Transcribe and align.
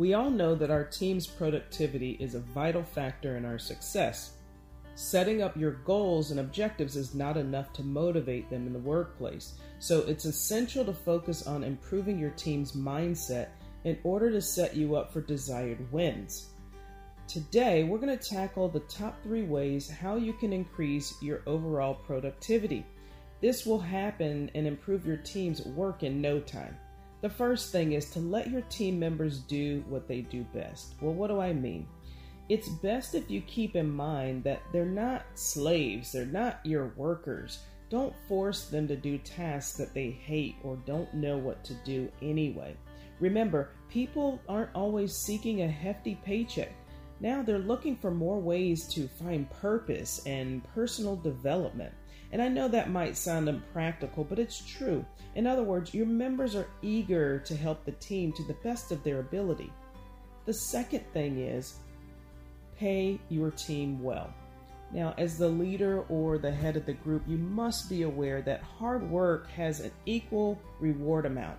We 0.00 0.14
all 0.14 0.30
know 0.30 0.54
that 0.54 0.70
our 0.70 0.84
team's 0.84 1.26
productivity 1.26 2.12
is 2.12 2.34
a 2.34 2.40
vital 2.40 2.82
factor 2.82 3.36
in 3.36 3.44
our 3.44 3.58
success. 3.58 4.38
Setting 4.94 5.42
up 5.42 5.54
your 5.58 5.72
goals 5.72 6.30
and 6.30 6.40
objectives 6.40 6.96
is 6.96 7.14
not 7.14 7.36
enough 7.36 7.74
to 7.74 7.82
motivate 7.82 8.48
them 8.48 8.66
in 8.66 8.72
the 8.72 8.78
workplace, 8.78 9.58
so 9.78 9.98
it's 9.98 10.24
essential 10.24 10.86
to 10.86 10.94
focus 10.94 11.46
on 11.46 11.62
improving 11.62 12.18
your 12.18 12.30
team's 12.30 12.72
mindset 12.72 13.48
in 13.84 13.98
order 14.02 14.30
to 14.30 14.40
set 14.40 14.74
you 14.74 14.96
up 14.96 15.12
for 15.12 15.20
desired 15.20 15.92
wins. 15.92 16.48
Today, 17.28 17.84
we're 17.84 17.98
going 17.98 18.18
to 18.18 18.30
tackle 18.30 18.70
the 18.70 18.80
top 18.80 19.22
three 19.22 19.42
ways 19.42 19.90
how 19.90 20.16
you 20.16 20.32
can 20.32 20.54
increase 20.54 21.14
your 21.20 21.42
overall 21.44 21.92
productivity. 21.92 22.86
This 23.42 23.66
will 23.66 23.80
happen 23.80 24.50
and 24.54 24.66
improve 24.66 25.04
your 25.04 25.18
team's 25.18 25.60
work 25.60 26.04
in 26.04 26.22
no 26.22 26.40
time. 26.40 26.74
The 27.20 27.30
first 27.30 27.70
thing 27.70 27.92
is 27.92 28.10
to 28.12 28.20
let 28.20 28.50
your 28.50 28.62
team 28.62 28.98
members 28.98 29.40
do 29.40 29.84
what 29.88 30.08
they 30.08 30.22
do 30.22 30.42
best. 30.54 30.94
Well, 31.00 31.12
what 31.12 31.28
do 31.28 31.40
I 31.40 31.52
mean? 31.52 31.86
It's 32.48 32.68
best 32.68 33.14
if 33.14 33.30
you 33.30 33.42
keep 33.42 33.76
in 33.76 33.90
mind 33.90 34.42
that 34.44 34.62
they're 34.72 34.84
not 34.86 35.24
slaves, 35.34 36.12
they're 36.12 36.24
not 36.26 36.60
your 36.64 36.92
workers. 36.96 37.60
Don't 37.90 38.14
force 38.26 38.68
them 38.68 38.88
to 38.88 38.96
do 38.96 39.18
tasks 39.18 39.76
that 39.76 39.92
they 39.92 40.10
hate 40.10 40.56
or 40.62 40.76
don't 40.86 41.12
know 41.12 41.36
what 41.36 41.62
to 41.64 41.74
do 41.84 42.10
anyway. 42.22 42.74
Remember, 43.20 43.70
people 43.90 44.40
aren't 44.48 44.74
always 44.74 45.14
seeking 45.14 45.62
a 45.62 45.68
hefty 45.68 46.14
paycheck. 46.24 46.72
Now 47.20 47.42
they're 47.42 47.58
looking 47.58 47.96
for 47.96 48.10
more 48.10 48.40
ways 48.40 48.88
to 48.94 49.06
find 49.06 49.50
purpose 49.50 50.22
and 50.24 50.64
personal 50.74 51.16
development. 51.16 51.92
And 52.32 52.40
I 52.40 52.48
know 52.48 52.68
that 52.68 52.90
might 52.90 53.16
sound 53.16 53.48
impractical, 53.48 54.24
but 54.24 54.38
it's 54.38 54.64
true. 54.64 55.04
In 55.34 55.46
other 55.46 55.62
words, 55.62 55.94
your 55.94 56.06
members 56.06 56.54
are 56.54 56.68
eager 56.82 57.38
to 57.40 57.56
help 57.56 57.84
the 57.84 57.92
team 57.92 58.32
to 58.32 58.42
the 58.44 58.54
best 58.54 58.92
of 58.92 59.02
their 59.02 59.20
ability. 59.20 59.72
The 60.46 60.54
second 60.54 61.04
thing 61.12 61.38
is 61.38 61.76
pay 62.78 63.18
your 63.28 63.50
team 63.50 64.02
well. 64.02 64.32
Now, 64.92 65.14
as 65.18 65.38
the 65.38 65.48
leader 65.48 66.02
or 66.08 66.38
the 66.38 66.50
head 66.50 66.76
of 66.76 66.86
the 66.86 66.94
group, 66.94 67.22
you 67.28 67.38
must 67.38 67.88
be 67.88 68.02
aware 68.02 68.42
that 68.42 68.62
hard 68.62 69.08
work 69.08 69.48
has 69.50 69.80
an 69.80 69.92
equal 70.06 70.60
reward 70.80 71.26
amount. 71.26 71.58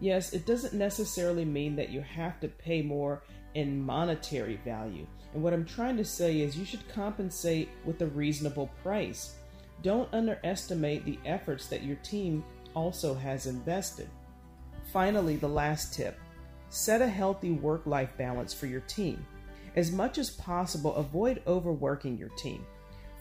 Yes, 0.00 0.32
it 0.32 0.46
doesn't 0.46 0.72
necessarily 0.72 1.44
mean 1.44 1.76
that 1.76 1.90
you 1.90 2.00
have 2.00 2.40
to 2.40 2.48
pay 2.48 2.80
more 2.80 3.22
in 3.54 3.82
monetary 3.82 4.56
value. 4.64 5.06
And 5.34 5.42
what 5.42 5.52
I'm 5.52 5.66
trying 5.66 5.98
to 5.98 6.04
say 6.04 6.40
is 6.40 6.56
you 6.56 6.64
should 6.64 6.88
compensate 6.88 7.68
with 7.84 8.00
a 8.00 8.06
reasonable 8.06 8.70
price. 8.82 9.36
Don't 9.82 10.12
underestimate 10.12 11.04
the 11.04 11.18
efforts 11.24 11.66
that 11.68 11.82
your 11.82 11.96
team 11.96 12.44
also 12.74 13.14
has 13.14 13.46
invested. 13.46 14.08
Finally, 14.92 15.36
the 15.36 15.48
last 15.48 15.94
tip 15.94 16.18
set 16.68 17.02
a 17.02 17.08
healthy 17.08 17.50
work 17.50 17.86
life 17.86 18.16
balance 18.16 18.54
for 18.54 18.66
your 18.66 18.80
team. 18.82 19.24
As 19.76 19.92
much 19.92 20.18
as 20.18 20.30
possible, 20.30 20.94
avoid 20.94 21.42
overworking 21.46 22.16
your 22.18 22.28
team. 22.30 22.64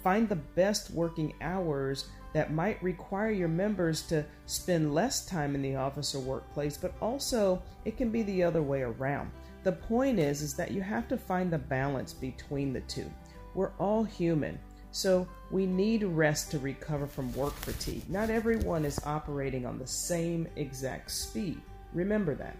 Find 0.03 0.27
the 0.27 0.35
best 0.35 0.91
working 0.91 1.33
hours 1.41 2.07
that 2.33 2.53
might 2.53 2.81
require 2.81 3.31
your 3.31 3.47
members 3.47 4.03
to 4.03 4.25
spend 4.45 4.93
less 4.93 5.25
time 5.25 5.55
in 5.55 5.61
the 5.61 5.75
office 5.75 6.13
or 6.13 6.19
workplace, 6.19 6.77
but 6.77 6.93
also 7.01 7.61
it 7.85 7.97
can 7.97 8.09
be 8.09 8.21
the 8.23 8.43
other 8.43 8.61
way 8.61 8.81
around. 8.81 9.31
The 9.63 9.71
point 9.73 10.19
is 10.19 10.41
is 10.41 10.53
that 10.55 10.71
you 10.71 10.81
have 10.81 11.07
to 11.09 11.17
find 11.17 11.51
the 11.51 11.57
balance 11.57 12.13
between 12.13 12.71
the 12.71 12.81
two. 12.81 13.11
We're 13.55 13.73
all 13.79 14.03
human, 14.03 14.59
so 14.91 15.27
we 15.51 15.65
need 15.65 16.03
rest 16.03 16.51
to 16.51 16.59
recover 16.59 17.07
from 17.07 17.33
work 17.33 17.53
fatigue. 17.53 18.09
Not 18.09 18.29
everyone 18.29 18.85
is 18.85 18.99
operating 19.05 19.65
on 19.65 19.79
the 19.79 19.87
same 19.87 20.47
exact 20.55 21.11
speed. 21.11 21.61
Remember 21.93 22.35
that. 22.35 22.55